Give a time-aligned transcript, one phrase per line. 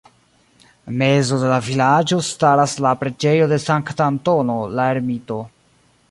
[1.01, 5.39] Mezo de la vilaĝo staras la preĝejo de Sankta Antono la Ermito.